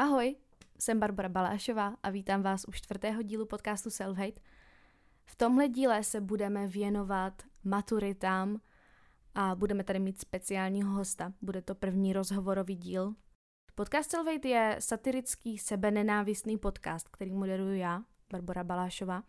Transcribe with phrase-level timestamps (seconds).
[0.00, 0.36] Ahoj,
[0.78, 4.40] jsem Barbara Balášová a vítám vás u čtvrtého dílu podcastu Self-Hate.
[5.24, 8.60] V tomhle díle se budeme věnovat maturitám
[9.34, 11.32] a budeme tady mít speciálního hosta.
[11.42, 13.14] Bude to první rozhovorový díl.
[13.74, 19.22] Podcast Self-Hate je satirický sebenenávistný podcast, který moderuju já, Barbara Balášová.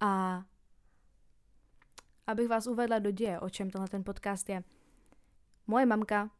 [0.00, 0.42] A
[2.26, 4.64] abych vás uvedla do děje, o čem tenhle ten podcast je.
[5.66, 6.30] Moje mamka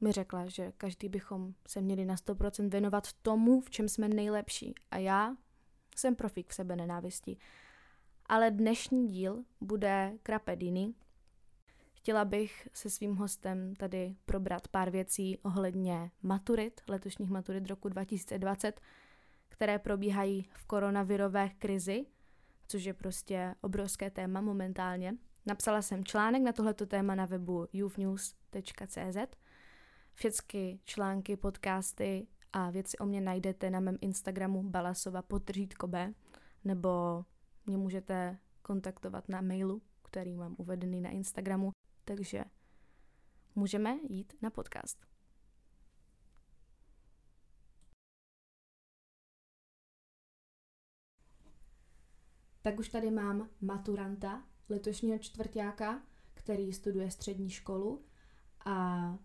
[0.00, 4.74] mi řekla, že každý bychom se měli na 100% věnovat tomu, v čem jsme nejlepší.
[4.90, 5.36] A já
[5.96, 7.36] jsem profík v sebe nenávisti.
[8.26, 10.94] Ale dnešní díl bude krapediny.
[11.94, 18.80] Chtěla bych se svým hostem tady probrat pár věcí ohledně maturit, letošních maturit roku 2020,
[19.48, 22.06] které probíhají v koronavirové krizi,
[22.68, 25.14] což je prostě obrovské téma momentálně.
[25.46, 29.16] Napsala jsem článek na tohleto téma na webu youthnews.cz
[30.14, 35.22] všechny články, podcasty a věci o mě najdete na mém Instagramu balasova
[35.86, 36.14] B,
[36.64, 37.24] nebo
[37.66, 41.72] mě můžete kontaktovat na mailu, který mám uvedený na Instagramu.
[42.04, 42.44] Takže
[43.54, 45.06] můžeme jít na podcast.
[52.62, 56.02] Tak už tady mám maturanta letošního čtvrtáka,
[56.34, 58.04] který studuje střední školu
[58.64, 59.18] a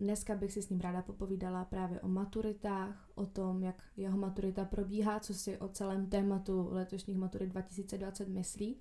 [0.00, 4.64] Dneska bych si s ním ráda popovídala právě o maturitách, o tom, jak jeho maturita
[4.64, 8.80] probíhá, co si o celém tématu letošních maturit 2020 myslí.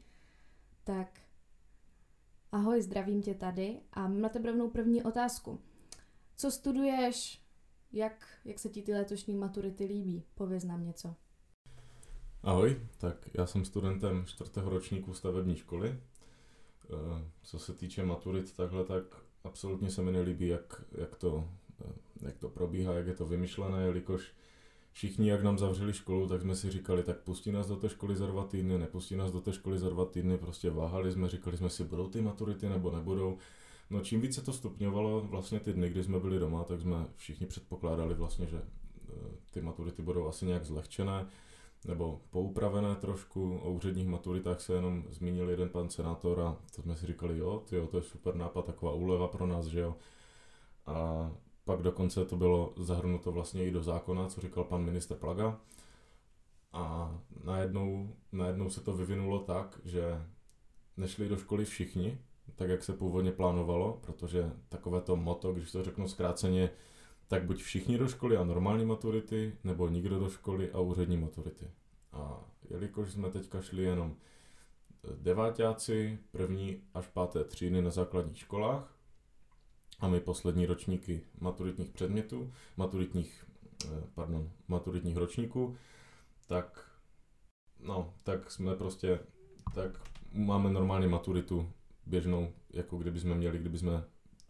[0.84, 1.20] Tak
[2.52, 5.60] ahoj, zdravím tě tady a mám na tebe rovnou první otázku.
[6.36, 7.42] Co studuješ?
[7.92, 10.24] Jak, jak se ti ty letošní maturity líbí?
[10.36, 11.16] Pověz nám něco.
[12.44, 15.90] Ahoj, tak já jsem studentem čtvrtého ročníku stavební školy.
[15.90, 19.04] Eh, co se týče maturit takhle, tak
[19.48, 21.48] absolutně se mi nelíbí, jak, jak, to,
[22.22, 24.32] jak to probíhá, jak je to vymyšlené, jelikož
[24.92, 28.16] všichni, jak nám zavřeli školu, tak jsme si říkali, tak pustí nás do té školy
[28.16, 31.58] za dva týdny, nepustí nás do té školy za dva týdny, prostě váhali jsme, říkali
[31.58, 33.38] jsme si, budou ty maturity nebo nebudou.
[33.90, 37.48] No čím více to stupňovalo, vlastně ty dny, kdy jsme byli doma, tak jsme všichni
[37.48, 39.14] předpokládali vlastně, že eh,
[39.52, 41.28] ty maturity budou asi nějak zlehčené
[41.86, 43.58] nebo poupravené trošku.
[43.58, 47.64] O úředních maturitách se jenom zmínil jeden pan senátor a to jsme si říkali, jo,
[47.70, 49.96] tyjo, to je super nápad, taková úleva pro nás, že jo.
[50.86, 51.32] A
[51.66, 55.60] pak dokonce to bylo zahrnuto vlastně i do zákona, co říkal pan minister Plaga.
[56.74, 60.22] A najednou, najednou se to vyvinulo tak, že
[60.98, 62.18] nešli do školy všichni,
[62.56, 66.70] tak jak se původně plánovalo, protože takové to moto, když to řeknu zkráceně,
[67.28, 71.72] tak buď všichni do školy a normální maturity, nebo nikdo do školy a úřední maturity.
[72.12, 74.16] A jelikož jsme teďka šli jenom
[75.16, 78.98] devátáci, první až páté třídy na základních školách
[80.00, 83.46] a my poslední ročníky maturitních předmětů, maturitních,
[83.86, 85.76] eh, pardon, maturitních ročníků,
[86.48, 86.92] tak
[87.80, 89.20] no, tak jsme prostě,
[89.76, 89.92] tak
[90.34, 91.72] máme normálně maturitu
[92.06, 94.04] běžnou, jako kdyby jsme měli, kdyby jsme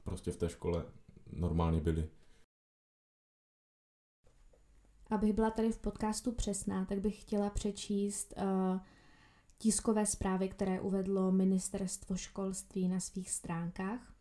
[0.03, 0.85] prostě v té škole
[1.31, 2.09] normálně byli.
[5.09, 8.79] Abych byla tady v podcastu přesná, tak bych chtěla přečíst uh,
[9.57, 14.13] tiskové zprávy, které uvedlo Ministerstvo školství na svých stránkách.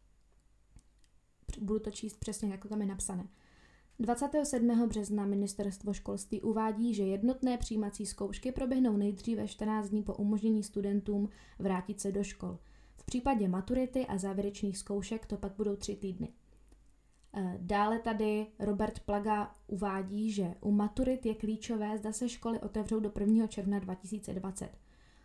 [1.60, 3.28] Budu to číst přesně, jak to tam je napsané.
[3.98, 4.88] 27.
[4.88, 11.28] března ministerstvo školství uvádí, že jednotné přijímací zkoušky proběhnou nejdříve 14 dní po umožnění studentům
[11.58, 12.58] vrátit se do škol.
[12.96, 16.28] V případě maturity a závěrečných zkoušek to pak budou tři týdny.
[17.38, 23.00] Eh, dále tady Robert Plaga uvádí, že u maturit je klíčové, zda se školy otevřou
[23.00, 23.46] do 1.
[23.46, 24.70] června 2020.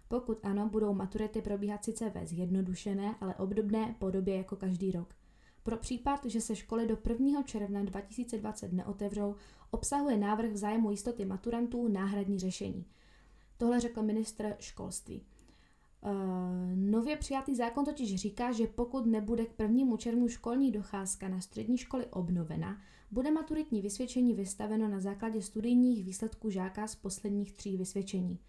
[0.08, 5.14] Pokud ano, budou maturity probíhat sice ve zjednodušené, ale obdobné podobě jako každý rok.
[5.64, 7.44] Pro případ, že se školy do 1.
[7.44, 9.36] června 2020 neotevřou,
[9.72, 12.86] obsahuje návrh v zájmu jistoty maturantů náhradní řešení.
[13.58, 15.26] Tohle řekl ministr školství.
[16.04, 16.12] Uh,
[16.76, 21.78] nově přijatý zákon totiž říká, že pokud nebude k prvnímu červnu školní docházka na střední
[21.78, 22.82] školy obnovena,
[23.12, 28.40] bude maturitní vysvědčení vystaveno na základě studijních výsledků žáka z posledních tří vysvědčení.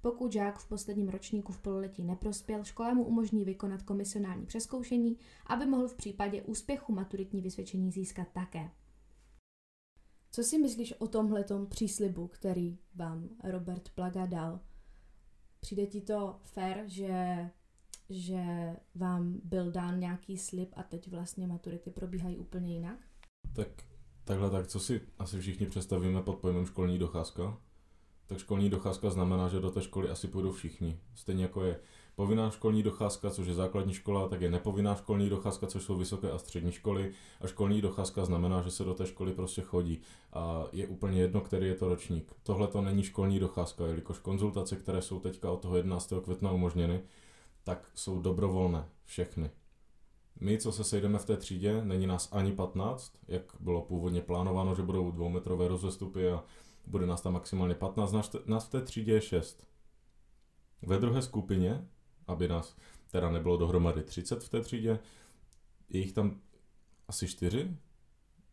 [0.00, 5.16] Pokud žák v posledním ročníku v pololetí neprospěl, škola mu umožní vykonat komisionální přeskoušení,
[5.46, 8.70] aby mohl v případě úspěchu maturitní vysvědčení získat také.
[10.30, 14.60] Co si myslíš o tomhletom příslibu, který vám Robert Plaga dal?
[15.64, 17.50] Přijde ti to fair, že,
[18.10, 18.42] že
[18.94, 22.98] vám byl dán nějaký slib a teď vlastně maturity probíhají úplně jinak?
[23.52, 23.68] Tak
[24.24, 27.58] takhle tak, co si asi všichni představíme pod pojmem školní docházka?
[28.26, 31.00] Tak školní docházka znamená, že do té školy asi půjdou všichni.
[31.14, 31.80] Stejně jako je
[32.16, 36.30] povinná školní docházka, což je základní škola, tak je nepovinná školní docházka, což jsou vysoké
[36.30, 37.12] a střední školy.
[37.40, 40.00] A školní docházka znamená, že se do té školy prostě chodí.
[40.32, 42.32] A je úplně jedno, který je to ročník.
[42.42, 46.12] Tohle to není školní docházka, jelikož konzultace, které jsou teďka od toho 11.
[46.24, 47.00] května umožněny,
[47.64, 49.50] tak jsou dobrovolné všechny.
[50.40, 54.74] My, co se sejdeme v té třídě, není nás ani 15, jak bylo původně plánováno,
[54.74, 56.44] že budou dvoumetrové rozestupy a
[56.86, 58.14] bude nás tam maximálně 15,
[58.46, 59.66] nás v té třídě je 6.
[60.82, 61.88] Ve druhé skupině,
[62.26, 62.76] aby nás
[63.10, 64.98] teda nebylo dohromady 30 v té třídě,
[65.88, 66.40] je jich tam
[67.08, 67.76] asi 4,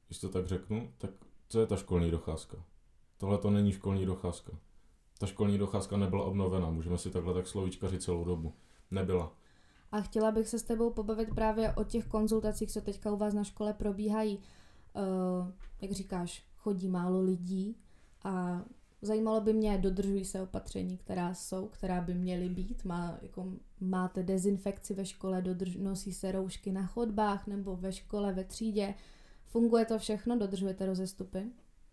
[0.07, 1.11] když to tak řeknu, tak
[1.49, 2.57] co je ta školní docházka?
[3.17, 4.51] Tohle to není školní docházka.
[5.19, 8.53] Ta školní docházka nebyla obnovena, můžeme si takhle tak slovíčkařit celou dobu.
[8.91, 9.31] Nebyla.
[9.91, 13.33] A chtěla bych se s tebou pobavit právě o těch konzultacích, co teďka u vás
[13.33, 14.37] na škole probíhají.
[14.37, 15.51] Uh,
[15.81, 17.77] jak říkáš, chodí málo lidí
[18.23, 18.61] a
[19.01, 22.85] zajímalo by mě, dodržují se opatření, která jsou, která by měly být.
[22.85, 28.33] Má, jako, máte dezinfekci ve škole, dodrž, nosí se roušky na chodbách nebo ve škole,
[28.33, 28.93] ve třídě.
[29.45, 30.39] Funguje to všechno?
[30.39, 31.39] Dodržujete rozestupy?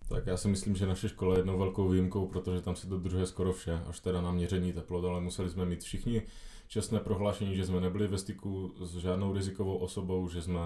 [0.09, 3.27] Tak já si myslím, že naše škola je jednou velkou výjimkou, protože tam se dodržuje
[3.27, 6.23] skoro vše, až teda na měření teplot, ale museli jsme mít všichni
[6.69, 10.61] čestné prohlášení, že jsme nebyli ve styku s žádnou rizikovou osobou, že jsme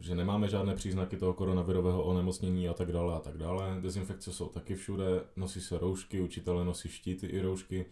[0.00, 3.78] že nemáme žádné příznaky toho koronavirového onemocnění a tak dále a tak dále.
[3.80, 5.04] Dezinfekce jsou taky všude,
[5.36, 7.86] nosí se roušky, učitelé nosí štíty i roušky,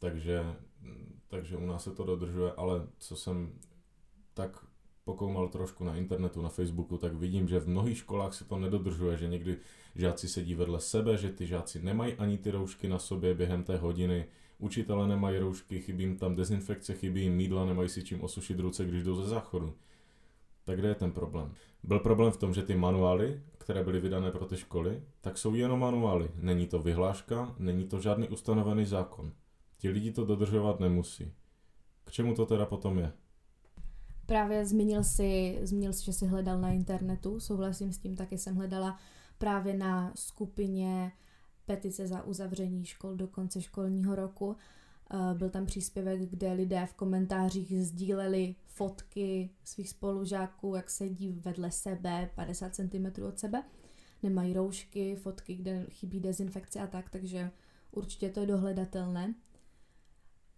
[0.00, 0.54] takže,
[1.28, 3.52] takže u nás se to dodržuje, ale co jsem
[4.34, 4.64] tak
[5.04, 9.16] pokoumal trošku na internetu, na Facebooku, tak vidím, že v mnohých školách se to nedodržuje,
[9.16, 9.56] že někdy
[9.94, 13.76] žáci sedí vedle sebe, že ty žáci nemají ani ty roušky na sobě během té
[13.76, 14.26] hodiny,
[14.58, 18.84] učitelé nemají roušky, chybí jim tam dezinfekce, chybí jim mídla, nemají si čím osušit ruce,
[18.84, 19.74] když jdou ze záchodu.
[20.68, 21.52] Tak kde je ten problém?
[21.82, 25.54] Byl problém v tom, že ty manuály, které byly vydané pro ty školy, tak jsou
[25.54, 26.30] jenom manuály.
[26.34, 29.32] Není to vyhláška, není to žádný ustanovený zákon.
[29.78, 31.32] Ti lidi to dodržovat nemusí.
[32.04, 33.12] K čemu to teda potom je?
[34.26, 38.56] Právě zmínil si, zmínil si, že jsi hledal na internetu, souhlasím s tím, taky jsem
[38.56, 38.98] hledala
[39.38, 41.12] právě na skupině
[41.66, 44.56] petice za uzavření škol do konce školního roku.
[45.10, 51.70] Eh, byl tam příspěvek, kde lidé v komentářích sdíleli fotky svých spolužáků, jak sedí vedle
[51.70, 53.62] sebe, 50 cm od sebe.
[54.22, 57.50] Nemají roušky, fotky, kde chybí dezinfekce a tak, takže
[57.92, 59.34] určitě to je dohledatelné.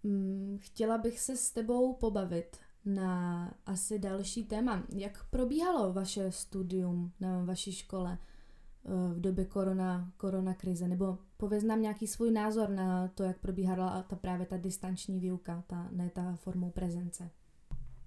[0.02, 4.86] Mm, chtěla bych se s tebou pobavit na asi další téma.
[4.96, 8.18] Jak probíhalo vaše studium na vaší škole?
[8.84, 14.02] V době korona, korona krize, nebo pověz nám nějaký svůj názor na to, jak probíhala
[14.02, 17.30] ta právě ta distanční výuka, ta, ne ta formou prezence.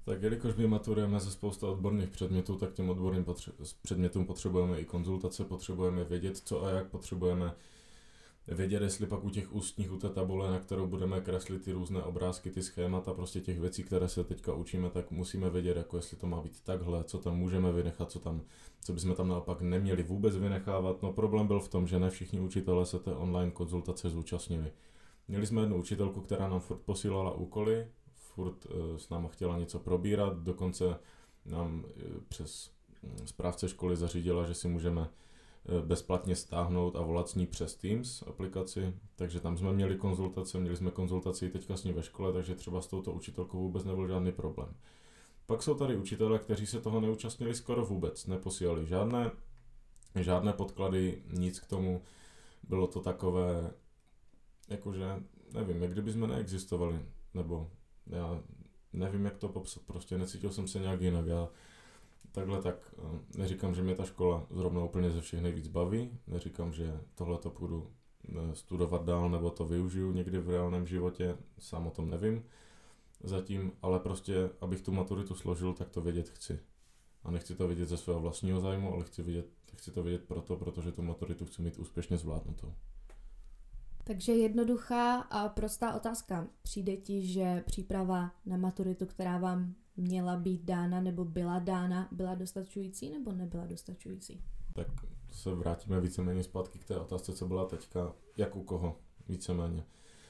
[0.05, 4.85] Tak jelikož my maturujeme ze spousta odborných předmětů, tak těm odborným potře- předmětům potřebujeme i
[4.85, 7.53] konzultace, potřebujeme vědět, co a jak potřebujeme
[8.47, 12.03] vědět, jestli pak u těch ústních, u té tabule, na kterou budeme kreslit ty různé
[12.03, 16.17] obrázky, ty schémata, prostě těch věcí, které se teďka učíme, tak musíme vědět, jako jestli
[16.17, 18.41] to má být takhle, co tam můžeme vynechat, co tam,
[18.81, 21.01] co bychom tam naopak neměli vůbec vynechávat.
[21.01, 24.71] No problém byl v tom, že ne všichni učitelé se té online konzultace zúčastnili.
[25.27, 29.79] Měli jsme jednu učitelku, která nám furt posílala úkoly, furt uh, s náma chtěla něco
[29.79, 30.95] probírat, dokonce
[31.45, 35.07] nám uh, přes um, správce školy zařídila, že si můžeme Eh,
[35.85, 40.77] bezplatně stáhnout a volat s ní přes Teams aplikaci, takže tam jsme měli konzultace, měli
[40.77, 44.31] jsme konzultaci teďka s ní ve škole, takže třeba s touto učitelkou vůbec nebyl žádný
[44.31, 44.75] problém.
[45.45, 49.31] Pak jsou tady učitelé, kteří se toho neúčastnili skoro vůbec, neposílali žádné,
[50.15, 52.01] žádné podklady, nic k tomu,
[52.69, 53.71] bylo to takové,
[54.69, 55.23] jakože,
[55.53, 56.99] nevím, jak kdyby jsme neexistovali,
[57.33, 57.71] nebo
[58.07, 58.43] já
[58.93, 61.49] nevím, jak to popsat, prostě necítil jsem se nějak jinak, já
[62.31, 66.73] takhle tak eh, neříkám, že mě ta škola zrovna úplně ze všech nejvíc baví, neříkám,
[66.73, 67.91] že tohle to půjdu
[68.29, 72.43] eh, studovat dál nebo to využiju někdy v reálném životě, sám o tom nevím
[73.23, 76.59] zatím, ale prostě, abych tu maturitu složil, tak to vědět chci.
[77.23, 80.55] A nechci to vědět ze svého vlastního zájmu, ale chci, vědět, chci to vědět proto,
[80.55, 82.73] protože tu maturitu chci mít úspěšně zvládnutou.
[84.03, 86.47] Takže jednoduchá a prostá otázka.
[86.61, 92.35] Přijde ti, že příprava na maturitu, která vám měla být dána nebo byla dána, byla
[92.35, 94.41] dostačující nebo nebyla dostačující?
[94.73, 94.87] Tak
[95.31, 98.97] se vrátíme víceméně zpátky k té otázce, co byla teďka, jak u koho,
[99.27, 99.83] víceméně.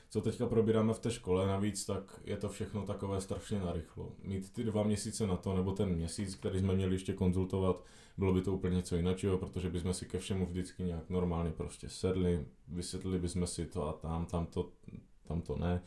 [0.10, 4.12] Co teďka probíráme v té škole navíc, tak je to všechno takové strašně narychlo.
[4.24, 7.84] Mít ty dva měsíce na to, nebo ten měsíc, který jsme měli ještě konzultovat,
[8.18, 11.90] bylo by to úplně něco jiného, protože bychom si ke všemu vždycky nějak normálně prostě
[11.90, 14.70] sedli, vysvětlili bychom si to a tam, tam to,
[15.28, 15.82] tam to ne.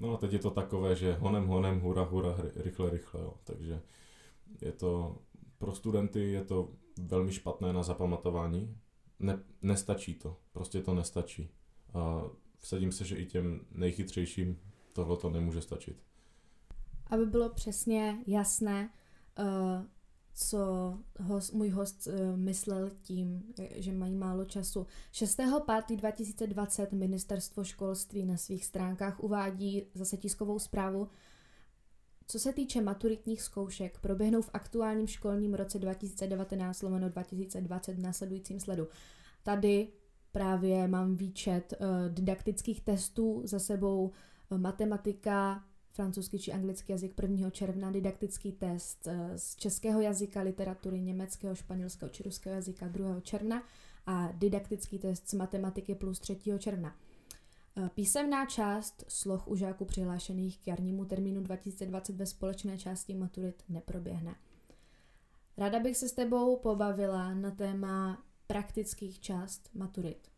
[0.00, 3.34] No a teď je to takové, že honem, honem, hura, hura, rychle, rychle, jo.
[3.44, 3.82] Takže
[4.60, 5.18] je to,
[5.58, 8.76] pro studenty je to velmi špatné na zapamatování.
[9.18, 11.50] Ne, nestačí to, prostě to nestačí.
[11.94, 12.22] A
[12.58, 14.60] vsadím se, že i těm nejchytřejším
[14.92, 16.02] tohle to nemůže stačit.
[17.06, 18.90] Aby bylo přesně jasné,
[19.38, 19.84] uh,
[20.34, 23.42] co host, můj host uh, myslel tím,
[23.74, 24.86] že mají málo času.
[25.12, 31.08] 6.5.2020 ministerstvo školství na svých stránkách uvádí zase tiskovou zprávu,
[32.26, 38.88] co se týče maturitních zkoušek, proběhnou v aktuálním školním roce 2019-2020 v následujícím sledu.
[39.42, 39.88] Tady
[40.32, 44.10] právě mám výčet uh, didaktických testů za sebou
[44.50, 47.50] uh, matematika, francouzský či anglický jazyk 1.
[47.50, 53.20] června, didaktický test uh, z českého jazyka, literatury, německého, španělského či ruského jazyka 2.
[53.20, 53.62] června
[54.06, 56.38] a didaktický test z matematiky plus 3.
[56.58, 56.96] června.
[57.76, 63.62] Eh, písemná část sloh u žáků přihlášených k jarnímu termínu 2020 ve společné části maturit
[63.68, 64.34] neproběhne.
[65.56, 70.28] Ráda bych se s tebou pobavila na téma praktických část maturit.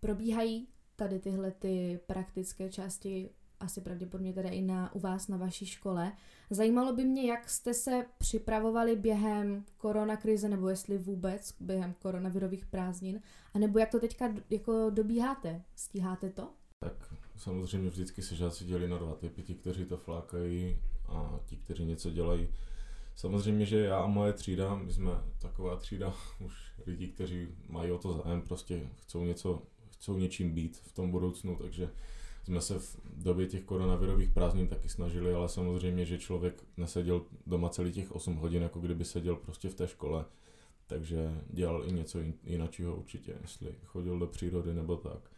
[0.00, 3.30] Probíhají tady tyhle ty praktické části
[3.60, 6.12] asi pravděpodobně teda i na, u vás na vaší škole.
[6.50, 13.20] Zajímalo by mě, jak jste se připravovali během koronakrize, nebo jestli vůbec během koronavirových prázdnin,
[13.54, 15.62] anebo jak to teďka jako dobíháte?
[15.76, 16.48] Stíháte to?
[16.80, 20.76] Tak samozřejmě vždycky se žáci dělí na dva typy, ti, kteří to flákají
[21.08, 22.48] a ti, kteří něco dělají.
[23.16, 27.98] Samozřejmě, že já a moje třída, my jsme taková třída už lidí, kteří mají o
[27.98, 31.90] to zájem, prostě chcou něco, chcou něčím být v tom budoucnu, takže
[32.46, 37.68] jsme se v době těch koronavirových prázdnin taky snažili, ale samozřejmě, že člověk neseděl doma
[37.68, 40.24] celý těch 8 hodin, jako kdyby seděl prostě v té škole,
[40.86, 45.30] takže dělal i něco jiného určitě, jestli chodil do přírody nebo tak.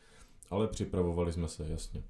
[0.51, 2.01] Ale připravovali jsme se, jasně.
[2.01, 2.05] E,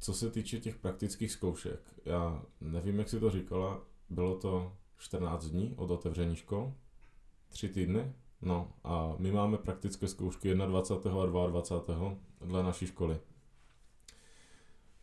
[0.00, 5.44] co se týče těch praktických zkoušek, já nevím, jak si to říkala, bylo to 14
[5.46, 6.72] dní od otevření škol,
[7.48, 8.12] 3 týdny,
[8.42, 11.22] no a my máme praktické zkoušky 21.
[11.22, 12.14] a 22.
[12.40, 13.20] dle naší školy.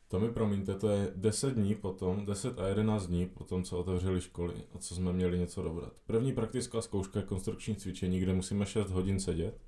[0.08, 4.22] To mi promiňte, to je 10 dní potom, 10 a 11 dní potom, co otevřeli
[4.22, 5.94] školy a co jsme měli něco dobrat.
[6.06, 9.62] První praktická zkouška je konstrukční cvičení, kde musíme 6 hodin sedět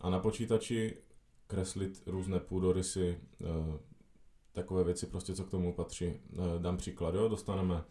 [0.00, 0.96] a na počítači
[1.46, 3.78] kreslit různé půdorysy, eh,
[4.52, 6.06] takové věci prostě, co k tomu patří.
[6.06, 7.84] Eh, dám příklad, jo, dostaneme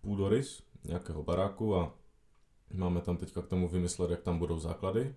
[0.00, 1.94] půdorys nějakého baráku a
[2.72, 5.14] máme tam teďka k tomu vymyslet, jak tam budou základy.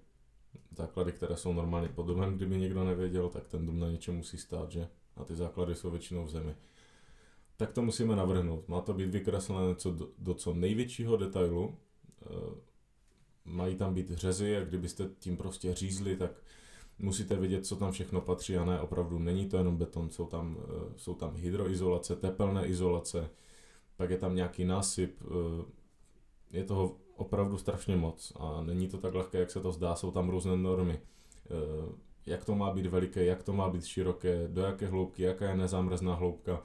[0.71, 4.37] Základy, které jsou normálně pod domem, kdyby někdo nevěděl, tak ten dům na něčem musí
[4.37, 4.87] stát, že?
[5.17, 6.55] A ty základy jsou většinou v zemi.
[7.57, 8.67] Tak to musíme navrhnout.
[8.67, 11.77] Má to být vykreslené co do, do co největšího detailu.
[12.21, 12.25] E,
[13.45, 16.31] mají tam být řezy a kdybyste tím prostě řízli, tak
[16.99, 20.57] musíte vědět, co tam všechno patří a ne opravdu není to jenom beton, jsou tam,
[20.59, 23.29] e, jsou tam hydroizolace, tepelné izolace,
[23.97, 29.13] pak je tam nějaký násyp, e, je toho opravdu strašně moc a není to tak
[29.13, 30.99] lehké, jak se to zdá, jsou tam různé normy
[32.25, 35.57] jak to má být veliké, jak to má být široké, do jaké hloubky, jaká je
[35.57, 36.63] nezámrzná hloubka.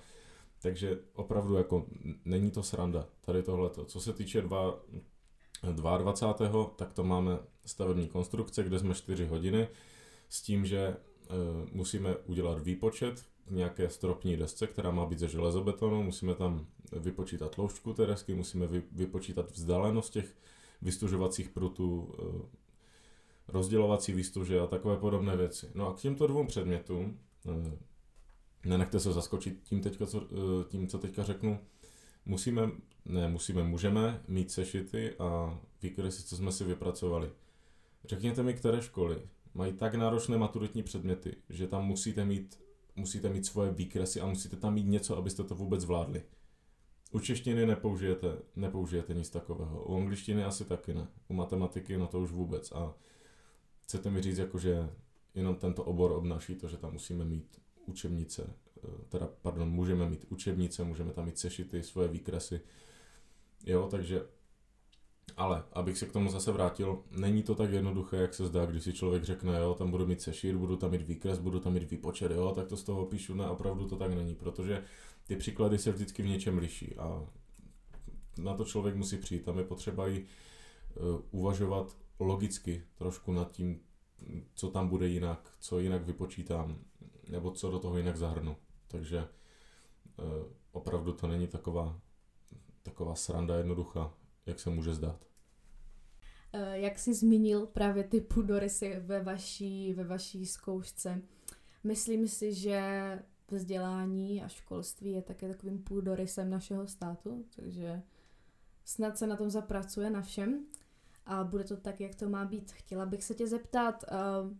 [0.62, 1.86] Takže opravdu jako
[2.24, 3.84] není to sranda, tady tohleto.
[3.84, 4.78] Co se týče dva,
[5.72, 6.64] 22.
[6.64, 9.68] tak to máme stavební konstrukce, kde jsme 4 hodiny,
[10.28, 10.96] s tím, že e,
[11.72, 17.92] musíme udělat výpočet nějaké stropní desce, která má být ze železobetonu, musíme tam vypočítat tloušťku
[17.92, 20.34] té desky, musíme vy, vypočítat vzdálenost těch
[20.82, 22.65] vystužovacích prutů, e,
[23.48, 25.70] rozdělovací výstuže a takové podobné věci.
[25.74, 27.78] No a k těmto dvou předmětům, eh,
[28.64, 31.58] nenechte se zaskočit tím, teďka, co, eh, tím, co teďka řeknu,
[32.26, 32.70] musíme,
[33.04, 37.30] ne musíme, můžeme mít sešity a výkresy, co jsme si vypracovali.
[38.04, 39.22] Řekněte mi, které školy
[39.54, 42.60] mají tak náročné maturitní předměty, že tam musíte mít,
[42.96, 46.22] musíte mít svoje výkresy a musíte tam mít něco, abyste to vůbec zvládli.
[47.12, 49.84] U češtiny nepoužijete, nepoužijete nic takového.
[49.84, 51.06] U angličtiny asi taky ne.
[51.28, 52.72] U matematiky no to už vůbec.
[52.72, 52.94] A
[53.86, 54.90] Chcete mi říct, jako, že
[55.34, 60.26] jenom tento obor obnáší to, že tam musíme mít učebnice, eh, teda, pardon, můžeme mít
[60.28, 62.60] učebnice, můžeme tam mít sešity, svoje výkresy,
[63.66, 64.22] jo, takže,
[65.36, 68.84] ale, abych se k tomu zase vrátil, není to tak jednoduché, jak se zdá, když
[68.84, 71.90] si člověk řekne, jo, tam budu mít sešit, budu tam mít výkres, budu tam mít
[71.90, 74.84] výpočet, jo, tak to z toho píšu, ne, opravdu to tak není, protože
[75.26, 77.26] ty příklady se vždycky v něčem liší a
[78.38, 80.24] na to člověk musí přijít, tam je potřeba i
[80.94, 83.80] uh, uvažovat logicky trošku nad tím,
[84.54, 86.78] co tam bude jinak, co jinak vypočítám,
[87.28, 88.56] nebo co do toho jinak zahrnu.
[88.88, 89.28] Takže e,
[90.72, 92.00] opravdu to není taková,
[92.82, 94.14] taková sranda jednoduchá,
[94.46, 95.26] jak se může zdát.
[96.52, 101.22] E, jak jsi zmínil právě ty půdorysy ve vaší, ve vaší zkoušce,
[101.84, 103.18] myslím si, že
[103.50, 108.02] vzdělání a školství je také takovým půdorysem našeho státu, takže
[108.84, 110.66] snad se na tom zapracuje na všem
[111.26, 112.72] a bude to tak, jak to má být.
[112.72, 114.56] Chtěla bych se tě zeptat, uh,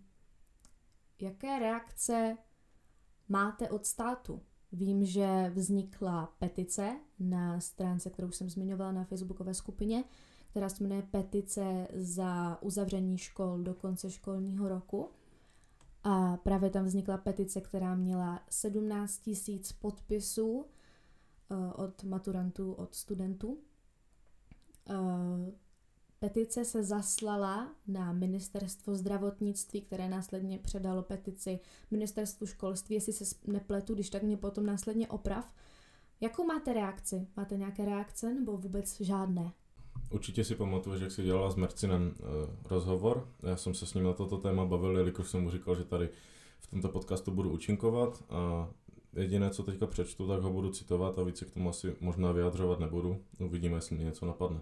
[1.21, 2.37] jaké reakce
[3.29, 4.43] máte od státu?
[4.73, 10.05] Vím, že vznikla petice na stránce, kterou jsem zmiňovala na facebookové skupině,
[10.51, 15.11] která se jmenuje Petice za uzavření škol do konce školního roku.
[16.05, 20.65] A právě tam vznikla petice, která měla 17 tisíc podpisů
[21.51, 23.59] eh, od maturantů, od studentů.
[26.27, 31.59] Eh, petice se zaslala na ministerstvo zdravotnictví, které následně předalo petici
[31.91, 35.55] ministerstvu školství, jestli se nepletu, když tak mě potom následně oprav.
[36.21, 37.27] Jakou máte reakci?
[37.37, 39.53] Máte nějaké reakce nebo vůbec žádné?
[40.11, 42.27] Určitě si pamatuješ, jak jsi dělala s Mercinem uh,
[42.71, 43.29] rozhovor.
[43.43, 46.09] Já jsem se s ním na toto téma bavil, jelikož jsem mu říkal, že tady
[46.61, 48.69] v tomto podcastu budu účinkovat a
[49.17, 52.81] jediné, co teďka přečtu, tak ho budu citovat a více k tomu asi možná vyjadřovat
[52.81, 53.21] nebudu.
[53.39, 54.61] Uvidíme, jestli mě něco napadne.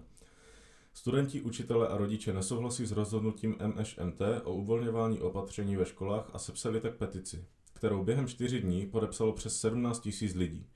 [0.97, 6.81] Studenti, učitele a rodiče nesouhlasí s rozhodnutím MŠMT o uvolňování opatření ve školách a sepsali
[6.81, 10.67] tak petici, kterou během čtyři dní podepsalo přes 17 000 lidí.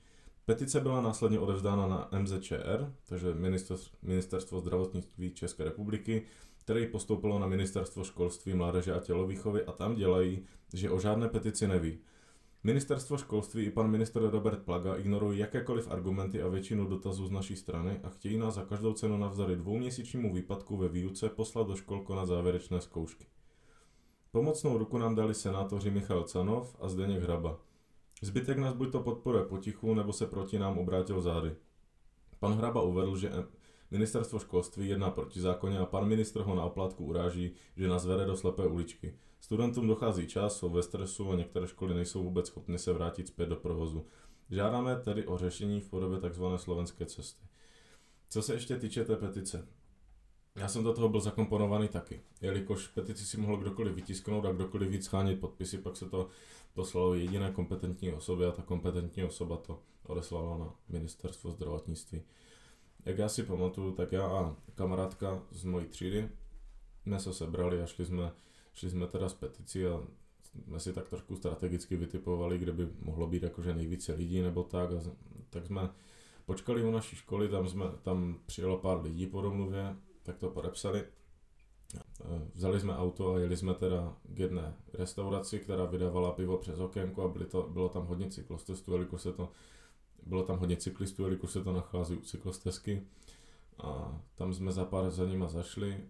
[0.44, 3.34] Petice byla následně odevzdána na MZČR, takže
[4.02, 6.22] Ministerstvo zdravotnictví České republiky,
[6.58, 11.68] které postoupilo na Ministerstvo školství, mládeže a tělovýchovy a tam dělají, že o žádné petici
[11.68, 11.98] neví.
[12.64, 17.56] Ministerstvo školství i pan minister Robert Plaga ignorují jakékoliv argumenty a většinu dotazů z naší
[17.56, 22.04] strany a chtějí nás za každou cenu navzdory dvouměsíčnímu výpadku ve výuce poslat do škol
[22.16, 23.26] na závěrečné zkoušky.
[24.30, 27.58] Pomocnou ruku nám dali senátoři Michal Canov a Zdeněk Hraba.
[28.22, 31.56] Zbytek nás buď to podporuje potichu, nebo se proti nám obrátil zády.
[32.40, 33.30] Pan Hraba uvedl, že
[33.90, 38.24] ministerstvo školství jedná proti zákoně a pan ministr ho na oplátku uráží, že nás vede
[38.24, 39.14] do slepé uličky.
[39.40, 43.48] Studentům dochází čas, jsou ve stresu a některé školy nejsou vůbec schopny se vrátit zpět
[43.48, 44.06] do provozu.
[44.50, 46.44] Žádáme tedy o řešení v podobě tzv.
[46.56, 47.44] slovenské cesty.
[48.28, 49.68] Co se ještě týče té petice,
[50.56, 54.90] já jsem do toho byl zakomponovaný taky, jelikož petici si mohl kdokoliv vytisknout a kdokoliv
[54.90, 56.28] víc schánit podpisy, pak se to
[56.74, 62.22] poslalo jediné kompetentní osobě a ta kompetentní osoba to odeslala na ministerstvo zdravotnictví.
[63.04, 66.28] Jak já si pamatuju, tak já a kamarádka z mojí třídy
[67.02, 68.32] jsme se sebrali a šli jsme,
[68.72, 70.02] šli jsme teda z petici a
[70.64, 74.90] jsme si tak trošku strategicky vytipovali, kde by mohlo být jakože nejvíce lidí nebo tak.
[74.92, 75.00] A
[75.50, 75.90] tak jsme
[76.46, 81.04] počkali u naší školy, tam, jsme, tam přijelo pár lidí po domluvě, tak to podepsali.
[82.54, 87.22] Vzali jsme auto a jeli jsme teda k jedné restauraci, která vydávala pivo přes okénko
[87.22, 89.52] a byly to, bylo tam hodně cyklostestů, jelikož se to
[90.26, 93.02] bylo tam hodně cyklistů, jelikož se to nachází u cyklostezky.
[93.78, 95.92] A tam jsme za pár za nima zašli.
[95.92, 96.00] E,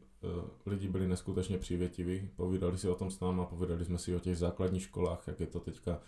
[0.70, 4.38] lidi byli neskutečně přívětiví, povídali si o tom s náma, povídali jsme si o těch
[4.38, 6.00] základních školách, jak je to teďka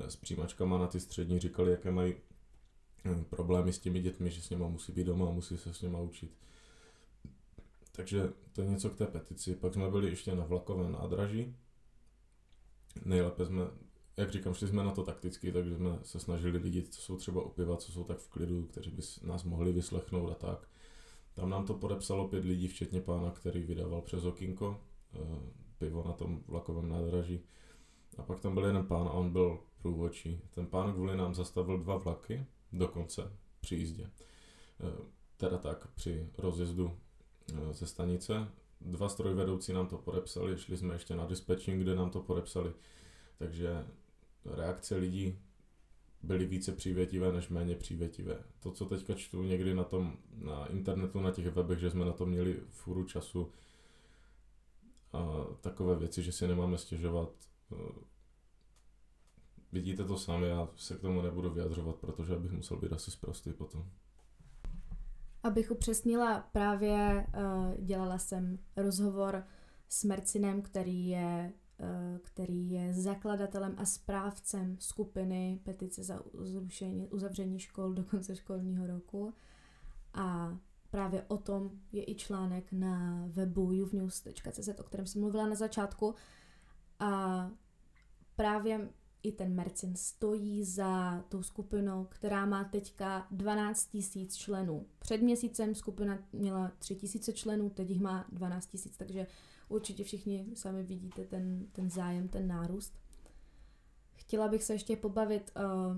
[0.00, 2.14] e, s přijímačkama na ty střední, říkali, jaké mají
[3.04, 5.82] e, problémy s těmi dětmi, že s nimi musí být doma a musí se s
[5.82, 6.30] nimi učit.
[7.92, 9.56] Takže to je něco k té petici.
[9.56, 11.56] Pak jsme byli ještě na vlakovém nádraží.
[13.04, 13.64] Nejlépe jsme
[14.16, 17.42] jak říkám, šli jsme na to takticky, takže jsme se snažili lidi, co jsou třeba
[17.42, 20.68] opiva, co jsou tak v klidu, kteří by nás mohli vyslechnout a tak.
[21.34, 24.80] Tam nám to podepsalo pět lidí, včetně pána, který vydával přes okinko
[25.14, 25.18] eh,
[25.78, 27.40] pivo na tom vlakovém nádraží.
[28.18, 30.40] A pak tam byl jeden pán a on byl průvočí.
[30.50, 34.10] Ten pán kvůli nám zastavil dva vlaky dokonce při jízdě.
[34.80, 35.04] Eh,
[35.36, 36.98] teda tak při rozjezdu
[37.54, 38.48] eh, ze stanice.
[38.80, 42.72] Dva strojvedoucí nám to podepsali, šli jsme ještě na dispatching, kde nám to podepsali.
[43.38, 43.86] Takže
[44.44, 45.38] reakce lidí
[46.22, 48.38] byly více přívětivé než méně přívětivé.
[48.60, 52.12] To, co teďka čtu někdy na tom, na internetu, na těch webech, že jsme na
[52.12, 53.52] to měli furu času,
[55.12, 57.28] a takové věci, že si nemáme stěžovat.
[57.72, 57.76] E,
[59.72, 63.52] vidíte to sami, já se k tomu nebudu vyjadřovat, protože bych musel být asi zprostý
[63.52, 63.84] potom.
[65.42, 69.44] Abych upřesnila, právě uh, dělala jsem rozhovor
[69.88, 71.52] s Mercinem, který je
[72.22, 79.34] který je zakladatelem a správcem skupiny petice za zrušení, uzavření škol do konce školního roku.
[80.14, 80.58] A
[80.90, 86.14] právě o tom je i článek na webu juvnews.cz, o kterém jsem mluvila na začátku.
[86.98, 87.50] A
[88.36, 88.88] právě
[89.22, 94.86] i ten Mercin stojí za tou skupinou, která má teďka 12 tisíc členů.
[94.98, 99.26] Před měsícem skupina měla 3 tisíce členů, teď jich má 12 tisíc, takže
[99.72, 102.98] určitě všichni sami vidíte ten, ten zájem, ten nárůst.
[104.12, 105.96] Chtěla bych se ještě pobavit, uh,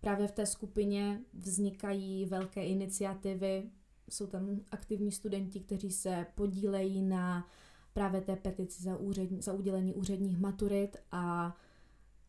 [0.00, 3.70] právě v té skupině vznikají velké iniciativy,
[4.10, 7.48] jsou tam aktivní studenti, kteří se podílejí na
[7.92, 11.56] právě té petici za, úřední, za udělení úředních maturit a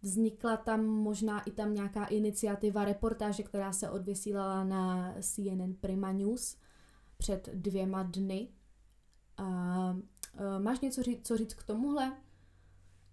[0.02, 6.58] vznikla tam možná i tam nějaká iniciativa reportáže, která se odvysílala na CNN Prima News
[7.18, 8.48] před dvěma dny.
[9.38, 9.98] A
[10.40, 12.18] Uh, máš něco říct, co říct k tomuhle?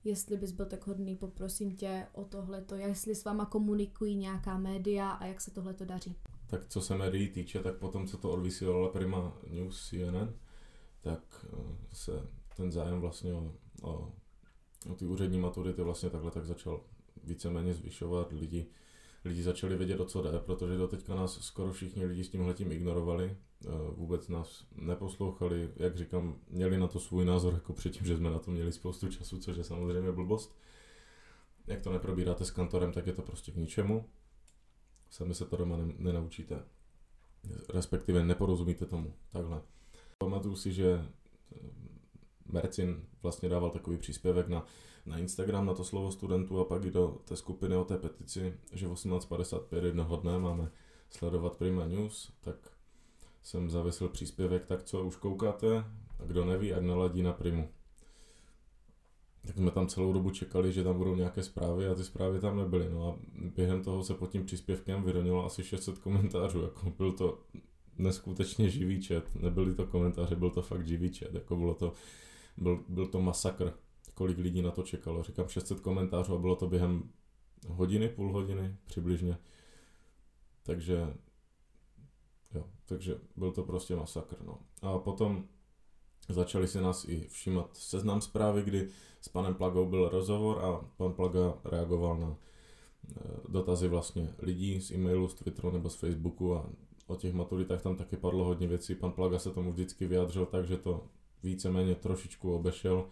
[0.04, 5.10] jestli bys byl tak hodný, poprosím tě o tohleto, jestli s váma komunikují nějaká média
[5.10, 6.16] a jak se tohleto daří.
[6.46, 10.34] Tak co se médií týče, tak potom, co to odvysílala Prima News CNN,
[11.00, 11.56] tak eh,
[11.92, 14.12] se ten zájem vlastně o, o,
[14.90, 16.84] o ty úřední maturity vlastně takhle tak začal
[17.24, 18.32] víceméně zvyšovat.
[18.32, 18.66] Lidi,
[19.24, 22.72] lidi začali vědět, o co jde, protože do teďka nás skoro všichni lidi s tímhletím
[22.72, 23.36] ignorovali, eh,
[23.96, 28.38] vůbec nás neposlouchali, jak říkám, měli na to svůj názor, jako předtím, že jsme na
[28.38, 30.56] to měli spoustu času, což je samozřejmě blbost.
[31.66, 34.04] Jak to neprobíráte s kantorem, tak je to prostě k ničemu.
[35.10, 36.62] Sami se to doma nenaučíte.
[37.68, 39.14] Respektive neporozumíte tomu.
[39.32, 39.62] Takhle.
[40.18, 41.06] Pamatuju si, že
[41.52, 41.58] eh,
[42.46, 44.66] Mercin vlastně dával takový příspěvek na,
[45.06, 48.54] na Instagram na to slovo studentů a pak i do té skupiny o té petici,
[48.72, 50.70] že v 18.55 jednoho dne máme
[51.10, 52.73] sledovat Prima News, tak
[53.44, 55.84] jsem zavesil příspěvek, tak co už koukáte
[56.20, 57.68] a kdo neví, ať naladí na Primu.
[59.46, 62.56] Tak jsme tam celou dobu čekali, že tam budou nějaké zprávy a ty zprávy tam
[62.56, 62.90] nebyly.
[62.90, 63.18] No a
[63.56, 66.62] během toho se pod tím příspěvkem vyronilo asi 600 komentářů.
[66.62, 67.38] Jako byl to
[67.98, 69.34] neskutečně živý chat.
[69.34, 71.34] Nebyly to komentáře, byl to fakt živý chat.
[71.34, 71.92] Jako bylo to,
[72.56, 73.72] byl, byl to masakr,
[74.14, 75.22] kolik lidí na to čekalo.
[75.22, 77.10] Říkám 600 komentářů a bylo to během
[77.68, 79.38] hodiny, půl hodiny přibližně.
[80.62, 81.14] Takže
[82.54, 84.36] jo, takže byl to prostě masakr.
[84.46, 84.58] No.
[84.82, 85.48] A potom
[86.28, 88.88] začali si nás i všímat seznam zprávy, kdy
[89.20, 94.90] s panem Plagou byl rozhovor a pan Plaga reagoval na eh, dotazy vlastně lidí z
[94.90, 96.70] e-mailu, z Twitteru nebo z Facebooku a
[97.06, 98.94] o těch maturitách tam taky padlo hodně věcí.
[98.94, 101.06] Pan Plaga se tomu vždycky vyjadřil tak, že to
[101.42, 103.08] víceméně trošičku obešel,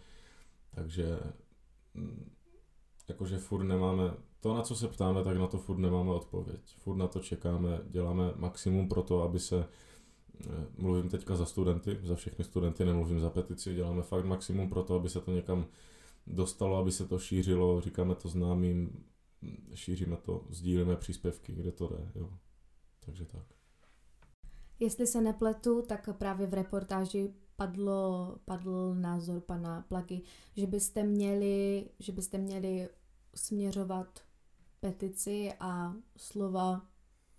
[0.75, 1.19] takže
[1.93, 2.31] mm,
[3.07, 4.13] jakože furt nemáme,
[4.43, 6.75] to na co se ptáme, tak na to furt nemáme odpověď.
[6.77, 9.67] Furt na to čekáme, děláme maximum pro to, aby se,
[10.45, 14.83] eh, mluvím teďka za studenty, za všechny studenty, nemluvím za petici, děláme fakt maximum pro
[14.83, 15.65] to, aby se to někam
[16.27, 19.03] dostalo, aby se to šířilo, říkáme to známým,
[19.73, 22.29] šíříme to, sdílíme příspěvky, kde to jde, jo.
[22.99, 23.45] Takže tak.
[24.79, 30.21] Jestli se nepletu, tak právě v reportáži padlo, padl názor pana Plagy,
[30.57, 32.89] že byste měli, že byste měli
[33.35, 34.19] směřovat
[34.83, 36.81] petici a slova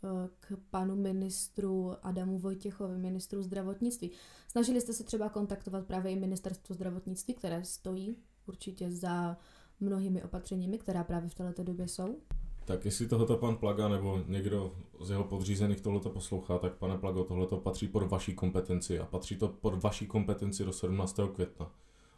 [0.04, 4.10] eh, k panu ministru Adamu Vojtěchovi, ministru zdravotnictví.
[4.48, 9.36] Snažili jste se třeba kontaktovat právě i ministerstvo zdravotnictví, které stojí určitě za
[9.80, 12.16] mnohými opatřeními, která právě v této době jsou?
[12.64, 17.24] Tak jestli tohoto pan Plaga nebo někdo z jeho podřízených tohleto poslouchá, tak pane Plago,
[17.24, 21.20] tohleto patří pod vaší kompetenci a patří to pod vaší kompetenci do 17.
[21.34, 21.70] května.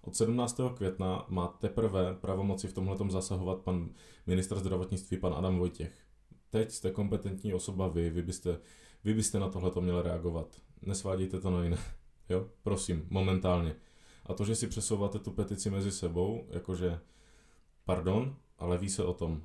[0.07, 0.61] Od 17.
[0.77, 3.91] května má teprve pravomoci v tomhle zasahovat pan
[4.27, 5.93] ministr zdravotnictví, pan Adam Vojtěch.
[6.51, 8.59] Teď jste kompetentní osoba vy, vy byste,
[9.05, 10.63] vy byste na tohleto měli reagovat.
[10.83, 11.79] Nesvádějte to na jiné.
[12.29, 13.77] Jo, prosím, momentálně.
[14.27, 17.01] A to, že si přesouváte tu petici mezi sebou, jakože,
[17.85, 19.43] pardon, ale ví se o tom.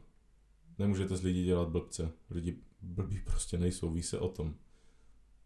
[0.78, 2.12] Nemůžete z lidí dělat blbce.
[2.30, 4.56] Lidi blbí prostě nejsou, ví se o tom.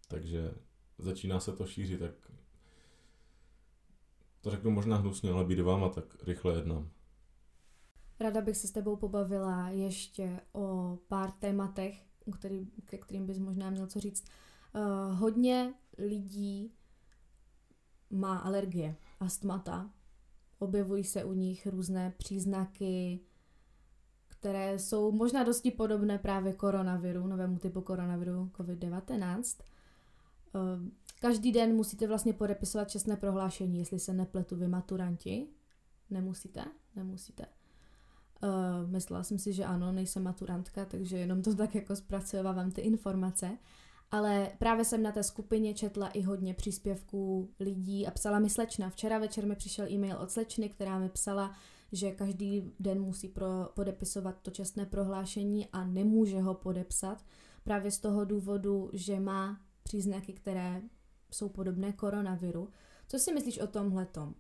[0.08, 0.54] Takže
[0.97, 2.32] začíná se to šířit, tak
[4.46, 6.90] to řeknu možná hnusně, ale být váma, tak rychle jednám.
[8.20, 13.70] Rada bych se s tebou pobavila ještě o pár tématech, který, ke kterým bys možná
[13.70, 14.26] měl co říct.
[14.76, 16.72] Uh, hodně lidí
[18.10, 19.90] má alergie, astmata.
[20.60, 23.20] Objevují se u nich různé příznaky,
[24.28, 29.64] které jsou možná dosti podobné právě koronaviru, novému typu koronaviru COVID-19.
[30.56, 30.91] Ehm,
[31.22, 35.48] každý den musíte vlastně podepisovat čestné prohlášení, jestli se nepletu vy maturanti.
[36.10, 36.65] Nemusíte?
[36.96, 37.46] Nemusíte.
[38.44, 42.82] Uh, myslela jsem si, že ano, nejsem maturantka, takže jenom to tak jako zpracovávám ty
[42.82, 43.58] informace.
[44.12, 48.89] Ale právě jsem na té skupině četla i hodně příspěvků lidí a psala mi slečna.
[48.89, 51.56] Včera večer mi přišel e-mail od slečny, která mi psala,
[51.91, 57.26] že každý den musí pro, podepisovat to čestné prohlášení a nemůže ho podepsat
[57.63, 60.82] právě z toho důvodu, že má příznaky, které
[61.32, 62.69] jsou podobné koronaviru.
[63.08, 64.36] Co si myslíš o tomhletom?